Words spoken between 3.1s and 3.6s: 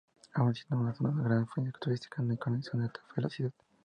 velocidad.